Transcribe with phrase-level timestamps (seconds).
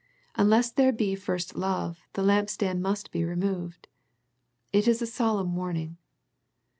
[0.33, 3.87] Unless there be first love the lampstand must be removed.
[4.73, 5.97] It is a solemn warning.